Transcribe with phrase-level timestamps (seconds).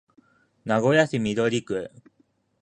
[0.65, 1.91] 名古屋市緑区